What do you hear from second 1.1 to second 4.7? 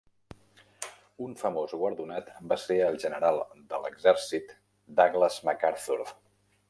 Un famós guardonat va ser el general de l'exèrcit